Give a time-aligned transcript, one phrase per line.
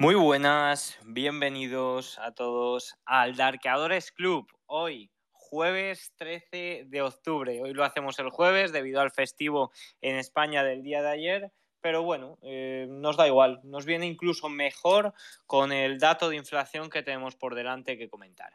[0.00, 4.48] Muy buenas, bienvenidos a todos al Darkeadores Club.
[4.66, 7.62] Hoy, jueves 13 de octubre.
[7.62, 9.70] Hoy lo hacemos el jueves debido al festivo
[10.00, 11.52] en España del día de ayer.
[11.80, 13.60] Pero bueno, eh, nos da igual.
[13.62, 15.14] Nos viene incluso mejor
[15.46, 18.52] con el dato de inflación que tenemos por delante que comentar.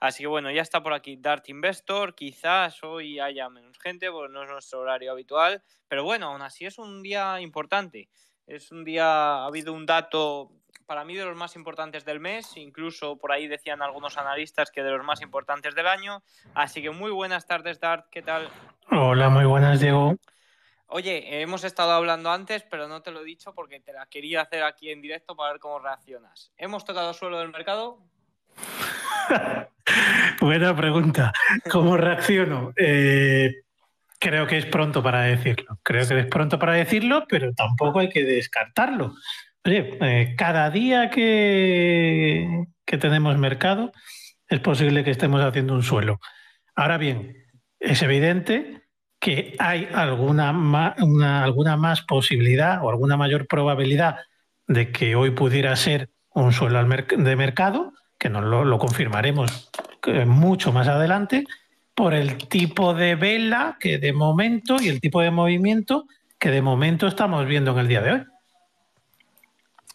[0.00, 2.14] Así que bueno, ya está por aquí Dart Investor.
[2.14, 5.62] Quizás hoy haya menos gente porque no es nuestro horario habitual.
[5.86, 8.08] Pero bueno, aún así es un día importante.
[8.48, 10.50] Es un día, ha habido un dato
[10.86, 14.82] para mí de los más importantes del mes, incluso por ahí decían algunos analistas que
[14.82, 16.22] de los más importantes del año.
[16.54, 18.48] Así que muy buenas tardes, Dart, ¿qué tal?
[18.90, 20.16] Hola, muy buenas, Diego.
[20.86, 24.40] Oye, hemos estado hablando antes, pero no te lo he dicho porque te la quería
[24.40, 26.50] hacer aquí en directo para ver cómo reaccionas.
[26.56, 27.98] ¿Hemos tocado suelo del mercado?
[30.40, 31.34] Buena pregunta.
[31.70, 32.72] ¿Cómo reacciono?
[32.78, 33.56] Eh,
[34.18, 35.78] creo que es pronto para decirlo.
[35.82, 39.14] Creo que es pronto para decirlo, pero tampoco hay que descartarlo.
[39.64, 43.92] Oye, eh, cada día que, que tenemos mercado
[44.48, 46.20] es posible que estemos haciendo un suelo.
[46.74, 47.36] Ahora bien,
[47.80, 48.82] es evidente
[49.20, 54.16] que hay alguna más, alguna más posibilidad o alguna mayor probabilidad
[54.66, 59.70] de que hoy pudiera ser un suelo de mercado, que nos lo, lo, confirmaremos
[60.06, 61.44] eh, mucho más adelante,
[61.98, 66.06] por el tipo de vela que de momento y el tipo de movimiento
[66.38, 68.24] que de momento estamos viendo en el día de hoy.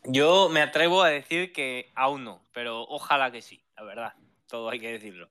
[0.03, 4.13] Yo me atrevo a decir que aún no, pero ojalá que sí, la verdad.
[4.49, 5.29] Todo hay que decirlo.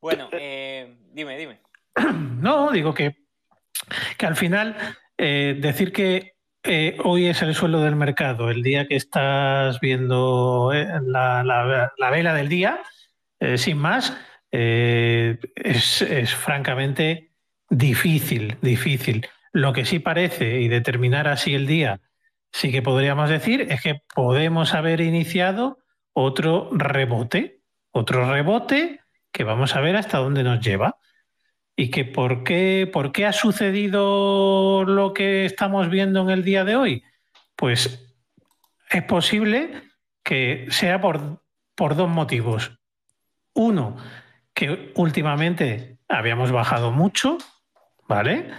[0.00, 1.60] Bueno, eh, dime, dime.
[2.38, 3.16] No, digo que,
[4.16, 4.76] que al final
[5.16, 10.70] eh, decir que eh, hoy es el suelo del mercado, el día que estás viendo
[10.72, 12.80] eh, la, la, la, vela del día,
[13.40, 14.16] eh, sin más,
[14.50, 17.32] es, es francamente
[17.70, 19.26] difícil, difícil.
[19.52, 22.00] Lo que sí parece, y determinar así el día,
[22.52, 25.78] sí que podríamos decir es que podemos haber iniciado
[26.12, 29.00] otro rebote, otro rebote
[29.32, 30.96] que vamos a ver hasta dónde nos lleva.
[31.76, 36.64] Y que por qué, por qué ha sucedido lo que estamos viendo en el día
[36.64, 37.04] de hoy.
[37.54, 38.16] Pues
[38.90, 39.82] es posible
[40.24, 41.44] que sea por,
[41.76, 42.80] por dos motivos.
[43.54, 43.96] Uno,
[44.58, 47.38] que últimamente habíamos bajado mucho,
[48.08, 48.50] ¿vale?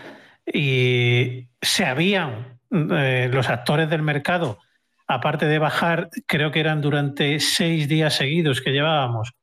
[0.46, 4.60] Y se habían eh, los actores del mercado,
[5.08, 9.34] aparte de bajar, creo que eran durante seis días seguidos que llevábamos,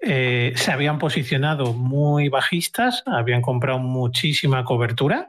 [0.00, 5.28] eh, se habían posicionado muy bajistas, habían comprado muchísima cobertura,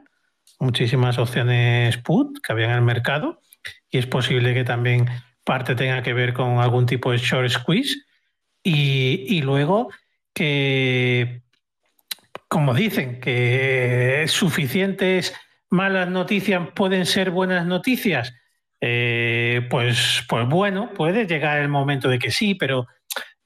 [0.60, 3.42] muchísimas opciones put que había en el mercado,
[3.90, 5.10] y es posible que también
[5.44, 7.96] parte tenga que ver con algún tipo de short squeeze.
[8.66, 9.90] Y, y luego
[10.34, 11.42] que,
[12.48, 15.34] como dicen, que suficientes
[15.70, 18.34] malas noticias pueden ser buenas noticias?
[18.80, 22.86] Eh, pues, pues bueno, puede llegar el momento de que sí, pero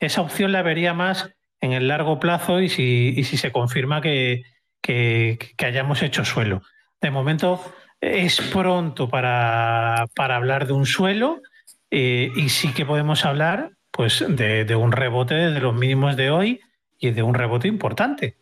[0.00, 4.00] esa opción la vería más en el largo plazo y si, y si se confirma
[4.00, 4.42] que,
[4.80, 6.62] que, hayamos hecho suelo.
[7.00, 7.60] De momento
[8.00, 11.40] es pronto para, para hablar de un suelo
[11.90, 16.30] eh, y sí que podemos hablar pues, de, de un rebote desde los mínimos de
[16.30, 16.60] hoy
[16.98, 18.36] y de un rebote importante.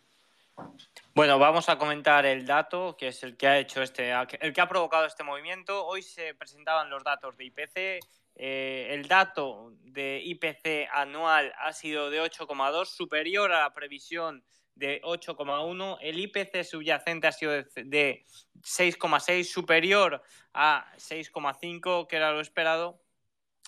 [1.14, 4.60] Bueno, vamos a comentar el dato, que es el que ha hecho este, el que
[4.60, 5.86] ha provocado este movimiento.
[5.86, 8.00] Hoy se presentaban los datos de IPC.
[8.34, 15.00] Eh, el dato de IPC anual ha sido de 8,2, superior a la previsión de
[15.02, 15.96] 8,1.
[16.02, 18.26] El IPC subyacente ha sido de
[18.60, 20.22] 6,6, superior
[20.52, 23.00] a 6,5, que era lo esperado.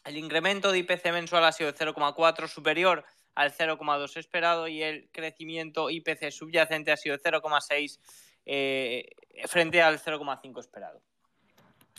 [0.04, 4.82] El incremento de IPC mensual ha sido de 0,4, superior a al 0,2 esperado y
[4.82, 8.00] el crecimiento IPC subyacente ha sido 0,6
[8.44, 9.10] eh,
[9.46, 11.00] frente al 0,5 esperado.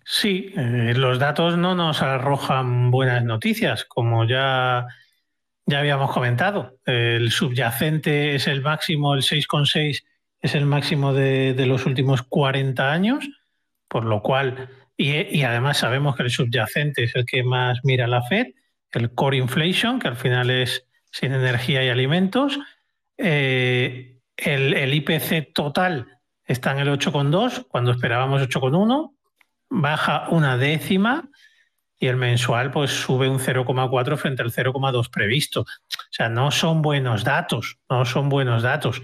[0.03, 4.85] Sí, eh, los datos no nos arrojan buenas noticias, como ya,
[5.65, 6.77] ya habíamos comentado.
[6.85, 10.03] El subyacente es el máximo, el 6,6
[10.41, 13.29] es el máximo de, de, los últimos 40 años,
[13.87, 14.67] por lo cual,
[14.97, 18.47] y, y además sabemos que el subyacente es el que más mira la Fed,
[18.91, 22.59] el core inflation, que al final es sin energía y alimentos.
[23.17, 29.13] Eh, el, IPC total está en el 8,2, cuando esperábamos 8,1,
[29.69, 31.29] baja una décima
[31.99, 35.61] y el mensual pues sube un 0,4 frente al 0,2 previsto.
[35.61, 35.65] O
[36.11, 39.01] sea, no son buenos datos, no son buenos datos.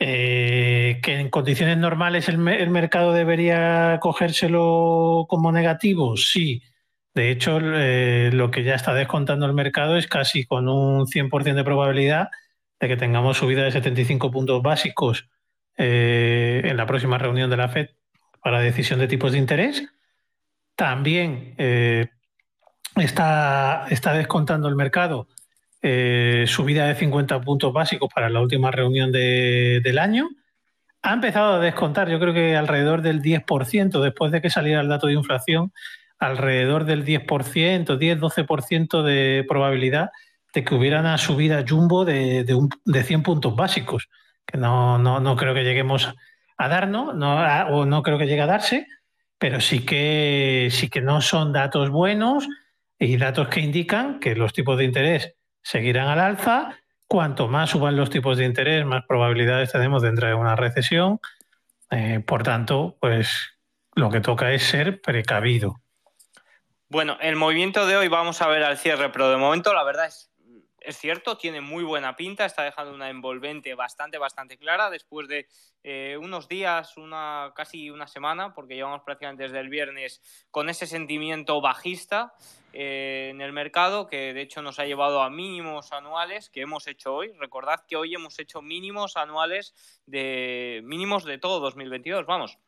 [0.00, 6.62] Eh, que en condiciones normales el, el, mercado debería cogérselo como negativo, sí.
[7.14, 11.54] De hecho, eh, lo que ya está descontando el mercado es casi con un 100%
[11.54, 12.28] de probabilidad
[12.80, 15.28] de que tengamos subida de 75 puntos básicos
[15.76, 17.90] eh, en la próxima reunión de la FED
[18.42, 19.84] para decisión de tipos de interés.
[20.74, 22.08] También eh,
[22.96, 25.28] está, está descontando el mercado
[26.46, 30.30] subida de 50 puntos básicos para la última reunión del año.
[31.02, 34.88] Ha empezado a descontar, yo creo que alrededor del 10%, después de que saliera el
[34.88, 35.74] dato de inflación,
[36.18, 40.10] alrededor del 10%, 10-12% de probabilidad
[40.54, 44.08] de que hubiera una subida jumbo de, de, de 100 puntos básicos,
[44.46, 46.14] que no, no, no, creo que lleguemos
[46.56, 48.86] a darnos, no, o no creo que llegue a darse,
[49.38, 52.48] pero sí que, sí que no son datos buenos
[52.98, 56.78] y datos que indican que los tipos de interés seguirán al alza.
[57.06, 61.18] Cuanto más suban los tipos de interés, más probabilidades tenemos de entrar en una recesión.
[61.90, 63.58] Eh, por tanto, pues
[63.94, 65.80] lo que toca es ser precavido.
[66.94, 70.06] Bueno, el movimiento de hoy vamos a ver al cierre, pero de momento la verdad
[70.06, 70.30] es
[70.84, 75.48] es cierto, tiene muy buena pinta, está dejando una envolvente bastante, bastante clara después de
[75.82, 80.20] eh, unos días, una, casi una semana, porque llevamos prácticamente desde el viernes
[80.50, 82.34] con ese sentimiento bajista
[82.72, 86.86] eh, en el mercado, que de hecho nos ha llevado a mínimos anuales que hemos
[86.86, 87.32] hecho hoy.
[87.38, 89.74] Recordad que hoy hemos hecho mínimos anuales
[90.06, 92.58] de mínimos de todo 2022, vamos.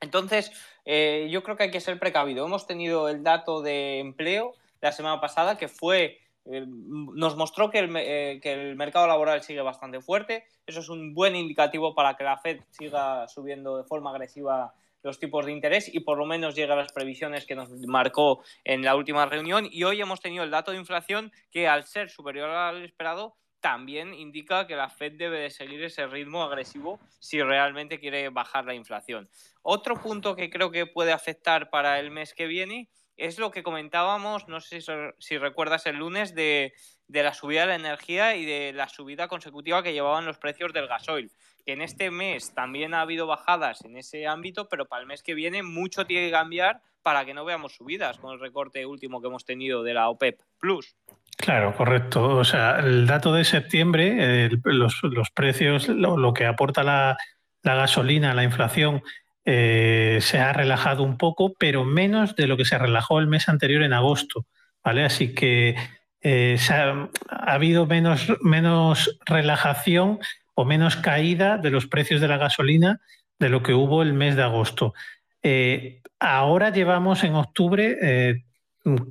[0.00, 0.50] Entonces,
[0.84, 2.46] eh, yo creo que hay que ser precavido.
[2.46, 8.40] Hemos tenido el dato de empleo la semana pasada, que fue eh, nos mostró eh,
[8.42, 10.44] que el, mercado laboral sigue bastante fuerte.
[10.66, 15.18] Eso es un buen indicativo para que la Fed siga subiendo de forma agresiva los
[15.18, 18.82] tipos de interés y por lo menos llegue a las previsiones que nos marcó en
[18.82, 19.68] la última reunión.
[19.70, 24.14] Y hoy hemos tenido el dato de inflación que al ser superior al esperado también
[24.14, 28.74] indica que la Fed debe de seguir ese ritmo agresivo si realmente quiere bajar la
[28.74, 29.28] inflación.
[29.62, 33.62] Otro punto que creo que puede afectar para el mes que viene es lo que
[33.62, 34.80] comentábamos, no sé
[35.18, 36.72] si, recuerdas el lunes, de,
[37.06, 40.86] la subida de la energía y de la subida consecutiva que llevaban los precios del
[40.86, 41.30] gasoil.
[41.70, 45.22] Que en este mes también ha habido bajadas en ese ámbito, pero para el mes
[45.22, 49.20] que viene mucho tiene que cambiar para que no veamos subidas con el recorte último
[49.20, 50.96] que hemos tenido de la OPEP Plus.
[51.36, 52.38] Claro, correcto.
[52.38, 57.16] O sea, el dato de septiembre, los, precios, lo, que aporta la,
[57.62, 59.04] la gasolina, la inflación,
[59.44, 63.48] eh, se ha relajado un poco, pero menos de lo que se relajó el mes
[63.48, 64.44] anterior en agosto.
[64.82, 65.04] ¿vale?
[65.04, 65.76] Así que
[66.20, 70.18] eh, ha, habido menos, menos relajación
[70.54, 73.00] o menos caída de los precios de la gasolina
[73.38, 74.94] de lo que hubo el mes de agosto.
[75.42, 78.44] Eh, ahora llevamos en octubre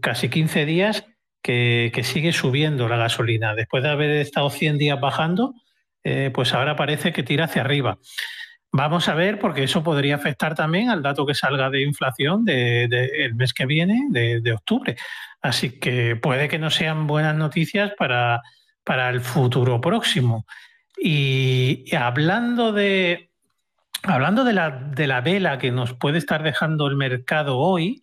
[0.02, 1.06] casi 15 días
[1.42, 3.56] que, sigue subiendo la gasolina.
[3.56, 5.56] Después de haber estado 100 días bajando,
[6.34, 7.98] pues ahora parece que tira hacia arriba.
[8.72, 12.88] Vamos a ver, porque eso podría afectar también al dato que salga de inflación del
[12.90, 14.96] de, mes que viene, de, octubre.
[15.42, 18.42] Así que puede que no sean buenas noticias para,
[18.84, 20.46] para el futuro próximo.
[21.02, 23.30] Y, hablando de,
[24.04, 28.02] hablando de la, de la vela que nos puede estar dejando el mercado hoy,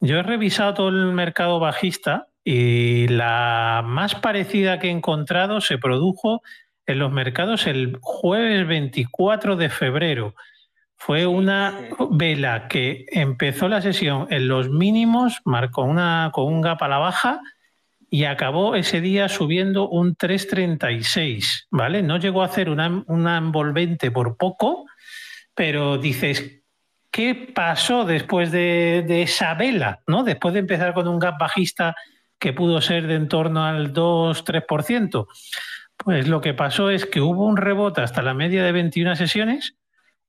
[0.00, 5.78] yo he revisado todo el mercado bajista y la más parecida que he encontrado se
[5.78, 6.42] produjo
[6.86, 10.34] en los mercados el jueves 24 de febrero.
[10.96, 11.78] Fue una
[12.10, 16.98] vela que empezó la sesión en los mínimos, marcó una, con un gap a la
[16.98, 17.40] baja
[18.10, 22.02] y acabó ese día subiendo un 3,36, ¿vale?
[22.02, 23.04] No llegó a hacer una,
[23.36, 24.86] envolvente por poco,
[25.54, 26.62] pero dices,
[27.10, 30.00] ¿qué pasó después de, de, esa vela?
[30.06, 30.24] ¿no?
[30.24, 31.94] Después de empezar con un gap bajista
[32.38, 35.26] que pudo ser de en torno al 2-3%.
[35.96, 39.76] Pues lo que pasó es que hubo un rebote hasta la media de 21 sesiones,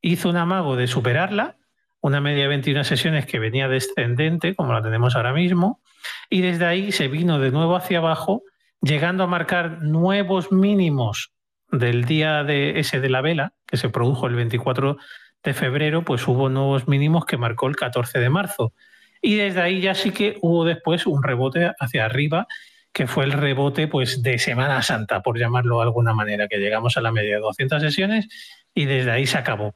[0.01, 1.58] hizo un amago de superarla,
[2.01, 5.81] una media de 21 sesiones que venía descendente, como la tenemos ahora mismo,
[6.29, 8.43] y desde ahí se vino de nuevo hacia abajo,
[8.81, 11.33] llegando a marcar nuevos mínimos
[11.71, 14.97] del día de ese de la vela, que se produjo el 24
[15.43, 18.73] de febrero, pues hubo nuevos mínimos que marcó el 14 de marzo.
[19.21, 22.47] Y desde ahí ya sí que hubo después un rebote hacia arriba
[22.93, 26.97] que fue el rebote pues, de Semana Santa, por llamarlo de alguna manera, que llegamos
[26.97, 28.27] a la media de 200 sesiones
[28.73, 29.75] y desde ahí se acabó.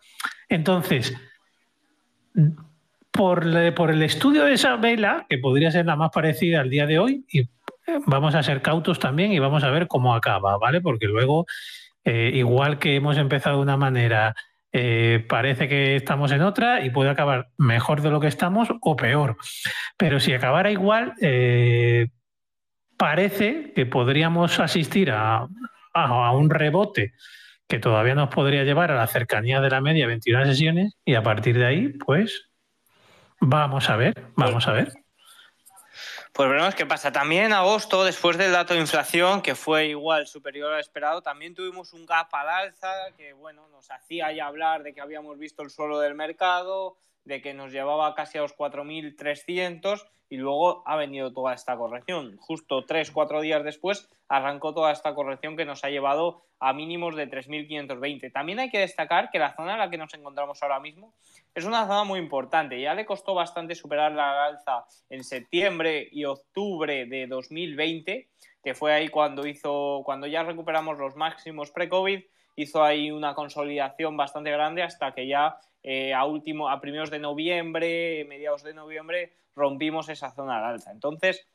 [0.50, 1.16] Entonces,
[3.12, 7.00] por, el estudio de esa vela, que podría ser la más parecida al día de
[7.00, 7.48] hoy, y
[8.08, 10.82] vamos a ser cautos también y vamos a ver cómo acaba, ¿vale?
[10.82, 11.46] Porque luego,
[12.04, 14.36] eh, igual que hemos empezado de una manera,
[14.76, 18.96] eh, parece que estamos en otra y puede acabar mejor de lo que estamos o
[18.96, 19.38] peor.
[19.98, 22.08] Pero si acabara igual, eh,
[22.98, 25.48] parece que podríamos asistir a,
[26.34, 27.14] un rebote
[27.74, 31.24] que todavía nos podría llevar a la cercanía de la media 21 sesiones y a
[31.24, 32.52] partir de ahí, pues
[33.40, 34.94] vamos a ver, vamos a ver.
[36.34, 37.12] Pues veremos qué pasa.
[37.12, 41.56] También en agosto, después del dato de inflación, que fue igual superior al esperado, también
[41.56, 45.64] tuvimos un gap al alza que, bueno, nos hacía ya hablar de que habíamos visto
[45.64, 50.96] el suelo del mercado, de que nos llevaba casi a los 4.300 y luego ha
[50.96, 52.38] venido toda esta corrección.
[52.38, 57.30] Justo 3-4 días después arrancó toda esta corrección que nos ha llevado a mínimos de
[57.30, 58.32] 3.520.
[58.32, 61.14] También hay que destacar que la zona en la que nos encontramos ahora mismo
[61.54, 62.82] es una zona muy importante.
[62.82, 68.28] Ya le costó bastante superar la alza en septiembre y octubre de 2020,
[68.64, 72.24] que fue ahí cuando hizo, cuando ya recuperamos los máximos pre-COVID,
[72.56, 77.20] hizo ahí una consolidación bastante grande hasta que ya eh, a último, a primeros de
[77.20, 80.92] noviembre, mediados de noviembre, rompimos esa zona alta.
[80.92, 81.48] Entonces,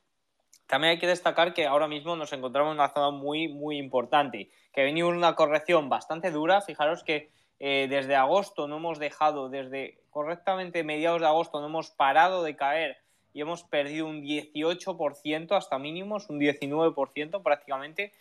[0.67, 4.51] también hay que destacar que ahora mismo nos encontramos en una zona muy, muy importante,
[4.73, 6.61] que ha venido una corrección bastante dura.
[6.61, 11.91] Fijaros que eh, desde agosto no hemos dejado, desde correctamente mediados de agosto no hemos
[11.91, 12.99] parado de caer
[13.33, 18.13] y hemos perdido un 18% hasta mínimos, un 19% prácticamente.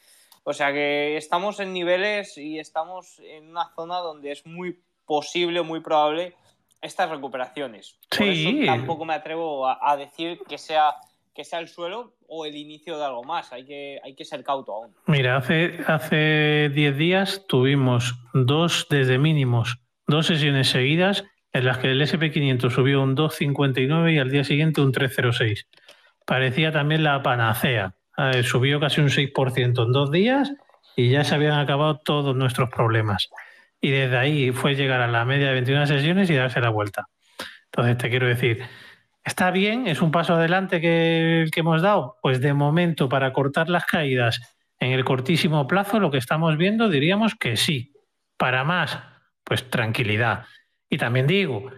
[0.49, 5.61] O sea que estamos en niveles y estamos en una zona donde es muy posible,
[5.61, 6.35] muy probable
[6.81, 7.99] estas recuperaciones.
[8.09, 10.93] Por eso tampoco me atrevo a, decir que sea,
[11.35, 13.51] que sea el suelo o el inicio de algo más.
[13.51, 14.95] Hay que, hay que ser cauto aún.
[15.05, 21.91] Mira, hace, hace 10 días tuvimos dos desde mínimos, dos sesiones seguidas en las que
[21.91, 25.65] el SP500 subió un 2,59 y al día siguiente un 3,06.
[26.25, 27.96] Parecía también la panacea.
[28.43, 30.51] Subió casi un 6% en dos días
[30.95, 33.29] y ya se habían acabado todos nuestros problemas
[33.81, 37.07] y desde ahí fue llegar a la media de 21 sesiones y darse la vuelta.
[37.65, 38.63] Entonces, te quiero decir,
[39.23, 39.87] ¿está bien?
[39.87, 42.17] ¿Es un paso adelante que, que hemos dado?
[42.21, 44.41] Pues de momento, para cortar las caídas
[44.79, 47.93] en el cortísimo plazo, lo que estamos viendo diríamos que sí.
[48.37, 48.99] Para más,
[49.43, 50.45] pues tranquilidad.
[50.89, 51.71] Y también digo,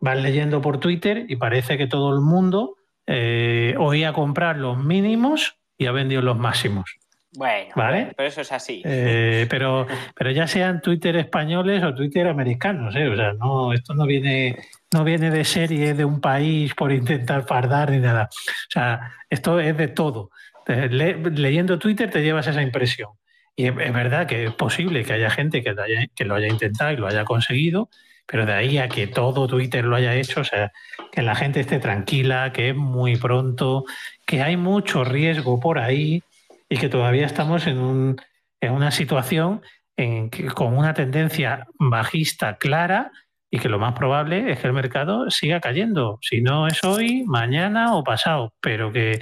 [0.00, 5.58] vas leyendo por Twitter y parece que todo el mundo eh, oía comprar los mínimos
[5.76, 6.98] y ha vendido los máximos.
[7.36, 8.12] Bueno, ¿vale?
[8.16, 8.80] pero eso es así.
[8.84, 13.08] Eh, pero, pero ya sean Twitter españoles o Twitter americanos, ¿eh?
[13.08, 14.56] O sea, no, esto no viene,
[14.92, 18.28] no viene de serie de un país por intentar fardar ni nada.
[18.30, 20.30] O sea, esto es de todo.
[20.66, 23.10] leyendo Twitter te llevas esa impresión.
[23.56, 25.74] Y es, verdad que es posible que haya gente que,
[26.14, 27.88] que lo haya intentado y lo haya conseguido,
[28.26, 30.72] pero de ahí a que todo Twitter lo haya hecho, o sea,
[31.12, 33.84] que la gente esté tranquila, que es muy pronto,
[34.26, 36.22] que hay mucho riesgo por ahí
[36.68, 38.20] y que todavía estamos en, un,
[38.60, 39.62] en una situación
[39.96, 43.12] en que, con una tendencia bajista clara
[43.50, 46.18] y que lo más probable es que el mercado siga cayendo.
[46.22, 49.20] Si no es hoy, mañana o pasado, pero que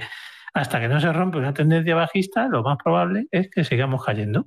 [0.53, 4.45] hasta que no se rompe una tendencia bajista, lo más probable es que sigamos cayendo.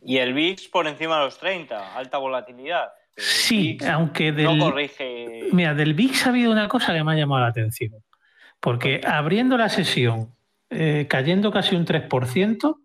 [0.00, 2.92] Y el VIX por encima de los 30, alta volatilidad.
[3.16, 5.48] Sí, aunque del, no corrige.
[5.52, 7.92] Mira, del VIX ha habido una cosa que me ha llamado la atención.
[8.60, 10.34] Porque abriendo la sesión
[10.76, 12.76] eh, cayendo casi un 3%,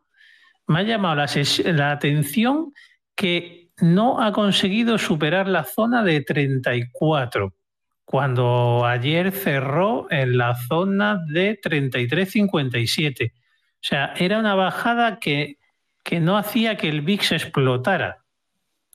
[0.67, 2.71] me ha llamado la, atención
[3.15, 7.51] que no ha conseguido superar la zona de 34,
[8.05, 13.31] cuando ayer cerró en la zona de 33,57.
[13.31, 13.35] O
[13.81, 15.57] sea, era una bajada que,
[16.03, 18.23] que no hacía que el VIX explotara,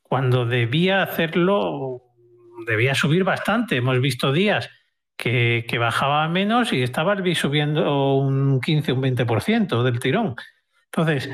[0.04, 2.02] cuando debía hacerlo,
[2.66, 3.76] debía subir bastante.
[3.76, 4.70] Hemos visto días
[5.16, 10.36] que, bajaba menos y estaba subiendo un 15, un 20% del tirón.
[10.84, 11.30] Entonces,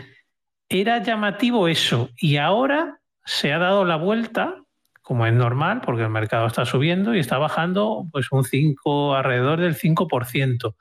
[0.68, 4.62] era llamativo eso y ahora se ha dado la vuelta,
[5.02, 9.60] como es normal, porque el mercado está subiendo y está bajando pues un 5, alrededor
[9.60, 10.74] del 5%.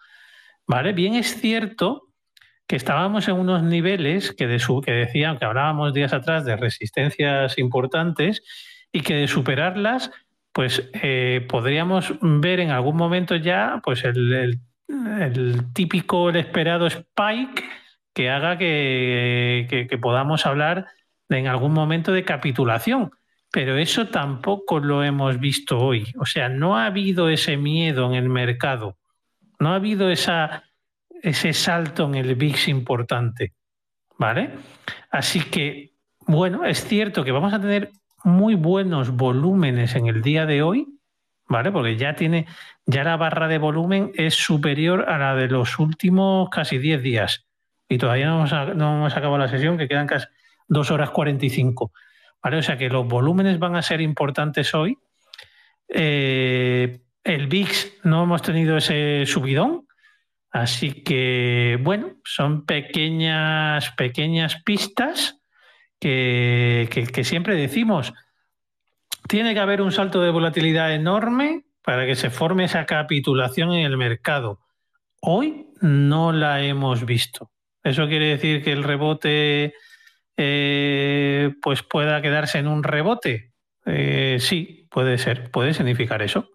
[0.67, 0.93] ¿Vale?
[0.93, 2.08] Bien es cierto
[2.69, 4.45] que estábamos en unos niveles que,
[4.85, 8.43] que decían que hablábamos días atrás de resistencias importantes
[8.91, 10.11] y que de superarlas
[10.53, 14.59] pues eh, podríamos ver en algún momento ya pues el,
[15.73, 17.63] típico, el esperado spike
[18.13, 20.85] que haga que, podamos hablar
[21.27, 23.09] en algún momento de capitulación.
[23.51, 26.13] Pero eso tampoco lo hemos visto hoy.
[26.19, 28.95] O sea, no ha habido ese miedo en el mercado,
[29.59, 30.68] no ha habido esa,
[31.21, 33.53] ese salto en el VIX importante.
[34.17, 34.51] ¿Vale?
[35.09, 35.93] Así que,
[36.27, 37.91] bueno, es cierto que vamos a tener
[38.23, 40.87] muy buenos volúmenes en el día de hoy,
[41.47, 41.71] ¿vale?
[41.71, 42.45] Porque ya tiene,
[42.85, 47.45] ya la barra de volumen es superior a la de los últimos casi 10 días.
[47.87, 50.27] Y todavía no hemos, acabado la sesión, que quedan casi
[50.67, 51.91] 2 horas 45.
[52.43, 52.57] ¿Vale?
[52.57, 54.97] O sea que los volúmenes van a ser importantes hoy.
[55.87, 59.87] Eh, el VIX no hemos tenido ese subidón.
[60.51, 65.39] Así que, bueno, son pequeñas, pequeñas pistas
[65.99, 68.13] que, siempre decimos,
[69.27, 73.85] tiene que haber un salto de volatilidad enorme para que se forme esa capitulación en
[73.85, 74.59] el mercado.
[75.21, 77.51] Hoy no la hemos visto.
[77.83, 79.73] Eso quiere decir que el rebote
[80.35, 83.53] eh, pues pueda quedarse en un rebote.
[83.85, 86.49] Eh, sí, puede ser, puede significar eso.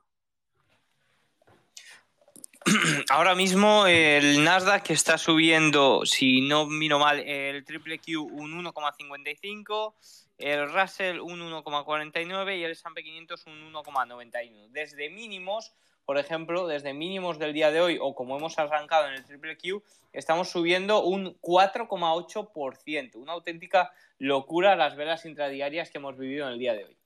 [3.10, 9.92] ahora mismo el Nasdaq está subiendo, si no miro mal, el triple Q un 1,55,
[10.38, 14.68] el Russell un 1,49 y el S&P 500 un 1,91.
[14.70, 15.74] Desde mínimos,
[16.06, 19.58] por ejemplo, desde mínimos del día de hoy o como hemos arrancado en el triple
[19.58, 19.82] Q,
[20.14, 26.58] estamos subiendo un 4,8%, una auténtica locura las velas intradiarias que hemos vivido en el
[26.58, 26.96] día de hoy.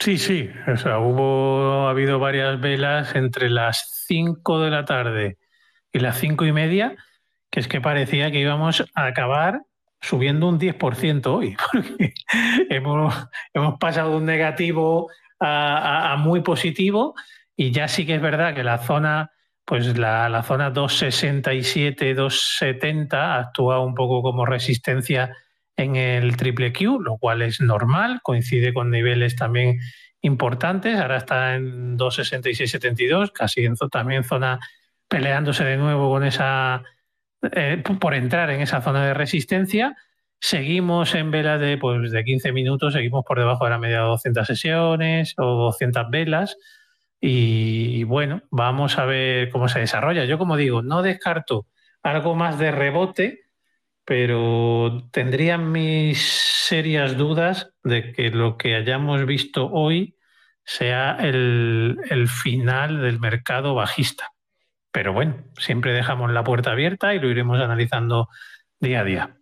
[0.00, 5.38] Sí, sí, o sea, hubo, ha habido varias velas entre las 5 de la tarde
[5.92, 6.96] y las 5 y media,
[7.50, 9.62] que es que parecía que íbamos a acabar
[10.00, 12.14] subiendo un 10% hoy, porque
[12.70, 17.14] hemos, hemos pasado de un negativo a, muy positivo
[17.56, 19.32] y ya sí que es verdad que la zona,
[19.64, 25.36] pues la, la zona 267, 270 actúa un poco como resistencia
[25.78, 29.78] en el triple Q, lo cual es normal, coincide con niveles también
[30.20, 34.58] importantes, ahora está en 266-72, casi en, también zona
[35.06, 36.82] peleándose de nuevo con esa,
[37.52, 39.96] eh, por entrar en esa zona de resistencia.
[40.40, 44.06] Seguimos en velas de, pues, de 15 minutos, seguimos por debajo de la media de
[44.06, 46.56] 200 sesiones o 200 velas.
[47.20, 50.24] Y, y bueno, vamos a ver cómo se desarrolla.
[50.24, 51.66] Yo, como digo, no descarto
[52.02, 53.47] algo más de rebote,
[54.08, 56.18] pero tendría mis
[56.66, 60.16] serias dudas de que lo que hayamos visto hoy
[60.64, 64.32] sea el, final del mercado bajista.
[64.92, 68.30] Pero bueno, siempre dejamos la puerta abierta y lo iremos analizando
[68.80, 69.36] día a día.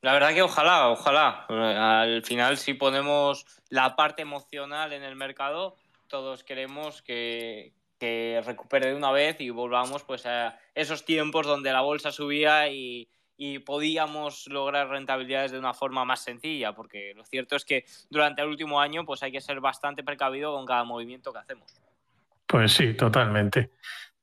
[0.00, 1.44] La verdad que ojalá, ojalá.
[1.50, 8.86] Al final, si ponemos la parte emocional en el mercado, todos queremos que, que recupere
[8.86, 13.10] de una vez y volvamos pues a esos tiempos donde la bolsa subía y,
[13.40, 18.42] y podíamos lograr rentabilidades de una forma más sencilla, porque lo cierto es que durante
[18.42, 21.72] el último año pues hay que ser bastante precavido con cada movimiento que hacemos.
[22.46, 23.70] Pues sí, totalmente.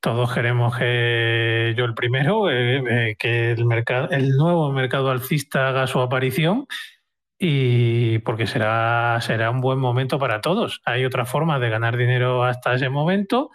[0.01, 5.69] Todos queremos que yo el primero, eh, eh, que el mercado, el nuevo mercado alcista
[5.69, 6.67] haga su aparición
[7.39, 10.81] y porque será, será un buen momento para todos.
[10.83, 13.49] Hay otras formas de ganar dinero hasta ese momento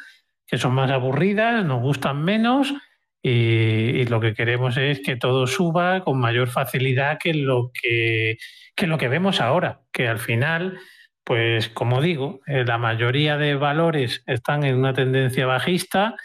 [0.46, 2.74] que son más aburridas, nos gustan menos
[3.22, 8.38] y, lo que queremos es que todo suba con mayor facilidad que lo que,
[8.86, 10.78] lo que vemos ahora, que al final,
[11.24, 16.16] pues como digo, eh, la mayoría de valores están en una tendencia bajista.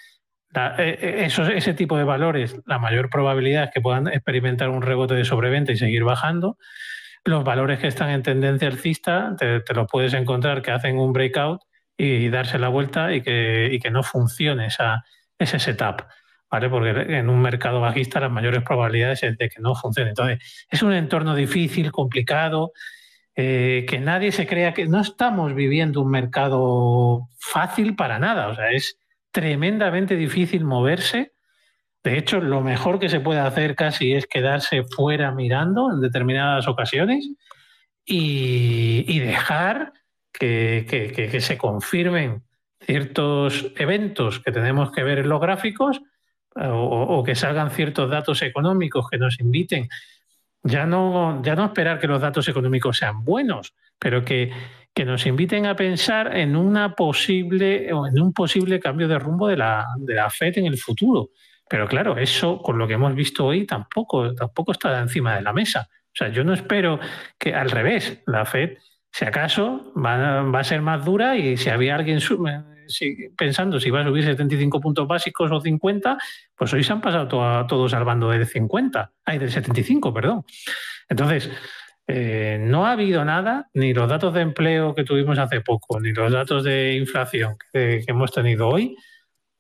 [0.78, 5.16] Eh, eh, ese tipo de valores, la mayor probabilidad es que puedan experimentar un rebote
[5.16, 6.58] de sobreventa y seguir bajando.
[7.26, 11.62] Los valores que están en tendencia alcista, te, los puedes encontrar que hacen un breakout
[11.98, 15.04] y darse la vuelta y que, y que no funcione esa,
[15.38, 16.04] ese setup.
[16.70, 20.10] Porque en un mercado bajista las mayores probabilidades es de que no funcione.
[20.10, 22.72] Entonces, es un entorno difícil, complicado,
[23.36, 28.48] eh, que nadie se crea que no estamos viviendo un mercado fácil para nada.
[28.48, 28.98] O sea, es
[29.32, 31.34] tremendamente difícil moverse.
[32.04, 36.68] De hecho, lo mejor que se puede hacer casi es quedarse fuera mirando en determinadas
[36.68, 37.30] ocasiones
[38.06, 39.94] y, dejar
[40.32, 42.44] que, que se confirmen
[42.86, 46.02] ciertos eventos que tenemos que ver en los gráficos
[46.56, 49.90] o, que salgan ciertos datos económicos que nos inviten,
[50.64, 54.52] ya no, ya no esperar que los datos económicos sean buenos, pero que,
[54.94, 59.58] que nos inviten a pensar en una posible en un posible cambio de rumbo de
[59.58, 61.30] la, de la FED en el futuro.
[61.70, 65.54] Pero claro, eso con lo que hemos visto hoy tampoco, tampoco está encima de la
[65.54, 65.88] mesa.
[65.90, 67.00] O sea, yo no espero
[67.38, 68.78] que al revés, la FED,
[69.12, 72.22] si acaso, va, va a ser más dura y si había alguien
[73.38, 76.18] pensando si va a subir 75 puntos básicos o 50,
[76.56, 77.28] pues hoy se han pasado
[77.68, 80.44] todos al bando del 50, hay del 75, perdón.
[81.10, 81.50] Entonces,
[82.08, 86.12] eh, no ha habido nada, ni los datos de empleo que tuvimos hace poco, ni
[86.12, 88.96] los datos de inflación que, hemos tenido hoy,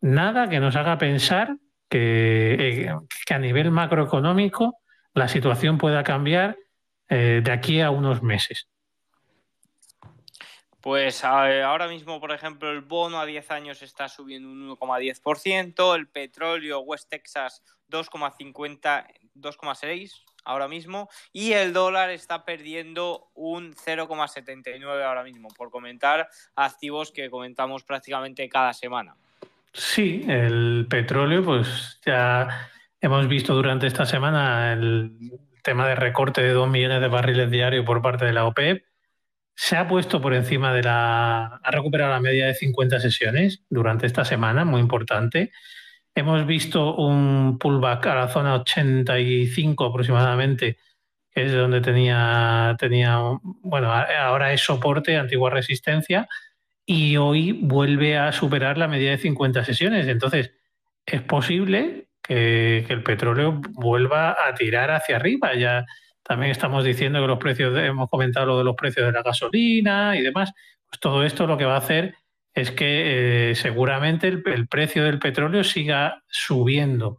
[0.02, 1.58] nada que nos haga pensar
[1.90, 4.78] que, eh, a nivel macroeconómico
[5.14, 6.58] la situación pueda cambiar
[7.10, 8.68] eh, de aquí a unos meses.
[10.86, 16.08] Pues ahora mismo, por ejemplo, el bono a 10 años está subiendo un 1,10%, el
[16.08, 20.12] petróleo West Texas 2,50, 2,6
[20.44, 27.32] ahora mismo y el dólar está perdiendo un 0,79 ahora mismo, por comentar activos que
[27.32, 29.16] comentamos prácticamente cada semana.
[29.74, 32.70] Sí, el petróleo, pues ya
[33.02, 35.18] hemos visto durante esta semana el
[35.64, 38.86] tema de recorte de 2 millones de barriles diarios por parte de la OPEP
[39.56, 41.60] se ha puesto por encima de la.
[41.64, 45.52] ha recuperado la media de 50 sesiones durante esta semana, muy importante.
[46.14, 50.78] Hemos visto un pullback a la zona 85 aproximadamente,
[51.32, 56.28] que es donde tenía, tenía bueno, ahora es soporte, antigua resistencia,
[56.86, 60.08] y hoy vuelve a superar la media de 50 sesiones.
[60.08, 60.52] Entonces,
[61.06, 65.54] es posible que, el petróleo vuelva a tirar hacia arriba.
[65.56, 65.86] Ya
[66.26, 70.18] también estamos diciendo que los precios, hemos comentado lo de los precios de la gasolina
[70.18, 70.52] y demás.
[70.90, 72.16] Pues todo esto lo que va a hacer
[72.52, 77.18] es que eh, seguramente el, precio del petróleo siga subiendo,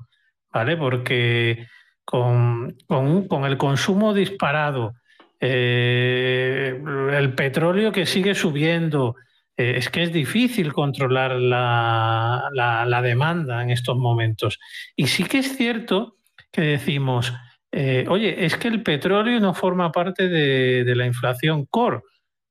[0.53, 0.77] ¿vale?
[0.77, 1.69] Porque
[2.05, 4.95] con, con, el consumo disparado,
[5.39, 9.15] eh, el petróleo que sigue subiendo,
[9.57, 14.59] eh, es que es difícil controlar la, la, demanda en estos momentos.
[14.97, 16.17] Y sí que es cierto
[16.51, 17.33] que decimos,
[17.79, 22.01] eh, oye, es que el petróleo no forma parte de, de, la inflación core.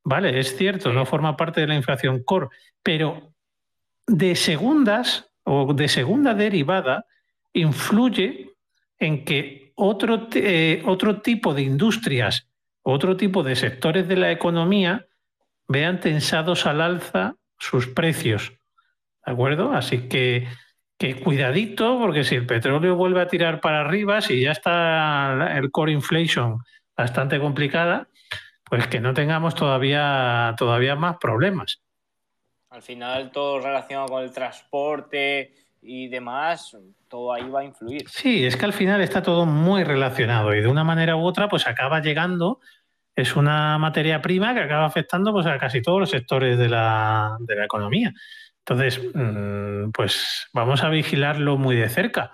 [0.04, 2.50] Vale, es cierto, no forma parte de la inflación core,
[2.84, 3.34] pero
[4.06, 7.06] de segundas o de segunda derivada
[7.54, 8.52] influye
[9.00, 12.48] en que otro, eh, otro tipo de industrias,
[12.84, 15.08] otro tipo de sectores de la economía
[15.68, 18.54] vean tensados al alza sus precios.
[19.26, 19.72] ¿De acuerdo?
[19.72, 20.48] Así que,
[20.98, 25.72] que cuidadito, porque si el petróleo vuelve a tirar para arriba, si ya está el
[25.72, 26.60] core inflation
[26.96, 28.08] bastante complicada,
[28.64, 31.82] pues que no tengamos todavía, todavía más problemas.
[32.70, 36.78] Al final todo relacionado con el transporte y demás,
[37.08, 38.08] todo ahí va a influir.
[38.10, 41.48] Sí, es que al final está todo muy relacionado y de una manera u otra
[41.48, 42.60] pues acaba llegando
[43.16, 47.38] es una materia prima que acaba afectando pues, a casi todos los sectores de la,
[47.40, 48.14] de la economía.
[48.68, 52.32] Entonces, mm, pues vamos a vigilarlo muy de cerca.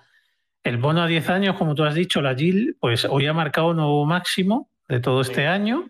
[0.64, 3.70] El bono a 10 años, como tú has dicho, la GIL, pues hoy ha marcado
[3.70, 5.90] un nuevo máximo de todo este año.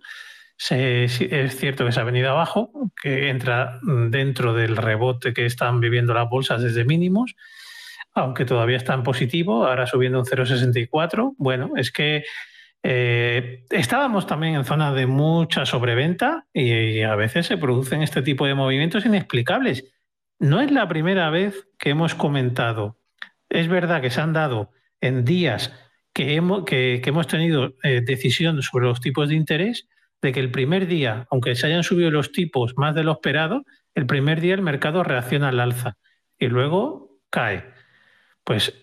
[0.70, 6.14] es cierto que se ha venido abajo, que entra dentro del rebote que están viviendo
[6.14, 7.36] las bolsas desde mínimos,
[8.14, 11.36] aunque todavía está en positivo, ahora subiendo un 0,64.
[11.38, 12.24] Bueno, es que
[12.84, 18.46] eh, estábamos también en zona de mucha sobreventa y, a veces se producen este tipo
[18.48, 19.86] de movimientos inexplicables.
[20.42, 22.98] No es la primera vez que hemos comentado.
[23.48, 25.72] Es verdad que se han dado en días
[26.14, 29.88] que hemos, que, hemos tenido eh, decisión sobre los tipos de interés,
[30.20, 33.66] de que el primer día, aunque se hayan subido los tipos más de lo esperado,
[33.94, 36.00] el primer día el mercado reacciona al alza
[36.40, 37.64] y luego cae.
[38.44, 38.74] Pues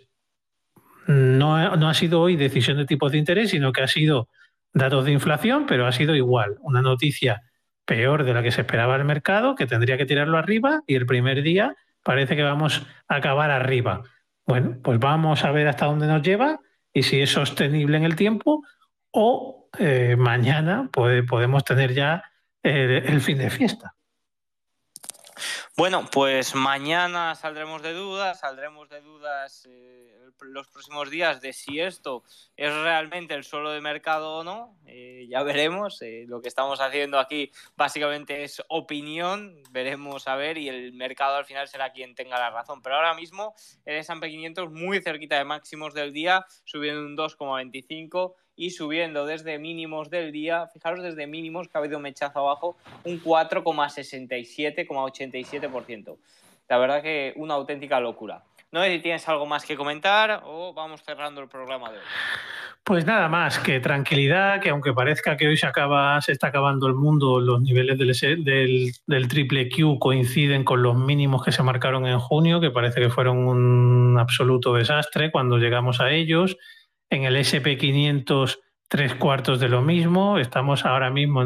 [1.08, 4.28] no, ha sido hoy decisión de tipos de interés, sino que ha sido
[4.72, 7.42] datos de inflación, pero ha sido igual, una noticia
[7.88, 11.06] peor de la que se esperaba el mercado, que tendría que tirarlo arriba y el
[11.06, 14.02] primer día parece que vamos a acabar arriba.
[14.46, 16.60] Bueno, pues vamos a ver hasta dónde nos lleva
[16.92, 18.62] y si es sostenible en el tiempo
[19.10, 22.24] o eh, mañana podemos tener ya
[22.62, 23.94] el fin de fiesta.
[25.76, 31.80] Bueno, pues mañana saldremos de dudas, saldremos de dudas eh, los próximos días de si
[31.80, 32.22] esto
[32.56, 34.76] es realmente el suelo de mercado o no.
[34.86, 36.00] Eh, ya veremos.
[36.02, 39.62] Eh, lo que estamos haciendo aquí básicamente es opinión.
[39.70, 42.82] Veremos a ver y el mercado al final será quien tenga la razón.
[42.82, 48.34] Pero ahora mismo el S&P 500 muy cerquita de máximos del día, subiendo un 2,25
[48.58, 52.76] y subiendo desde mínimos del día, fijaros desde mínimos que ha habido un mechazo abajo,
[53.04, 56.16] un 4,67,87%.
[56.68, 58.42] La verdad que una auténtica locura.
[58.72, 62.04] No sé si tienes algo más que comentar o vamos cerrando el programa de hoy.
[62.84, 66.86] Pues nada más, que tranquilidad, que aunque parezca que hoy se acaba, se está acabando
[66.86, 72.18] el mundo, los niveles del, triple Q coinciden con los mínimos que se marcaron en
[72.18, 76.56] junio, que parece que fueron un absoluto desastre cuando llegamos a ellos.
[77.10, 80.38] En el SP500, tres cuartos de lo mismo.
[80.38, 81.42] Estamos ahora mismo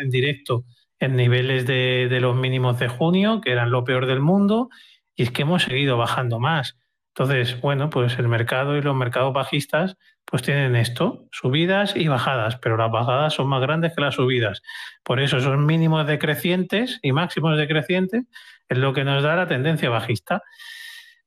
[0.00, 0.64] en directo
[0.98, 4.68] en niveles de, los mínimos de junio, que eran lo peor del mundo,
[5.14, 6.78] y es que hemos seguido bajando más.
[7.14, 12.58] Entonces, bueno, pues el mercado y los mercados bajistas pues tienen esto, subidas y bajadas,
[12.58, 14.60] pero las bajadas son más grandes que las subidas.
[15.04, 18.24] Por eso esos mínimos decrecientes y máximos decrecientes
[18.68, 20.42] es lo que nos da la tendencia bajista.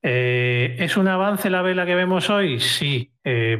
[0.01, 2.59] Eh, ¿Es un avance la vela que vemos hoy?
[2.59, 3.59] Sí, eh,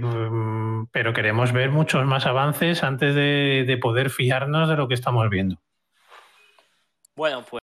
[0.91, 5.29] pero queremos ver muchos más avances antes de, de poder fiarnos de lo que estamos
[5.29, 5.57] viendo.
[7.15, 7.68] Bueno, pues.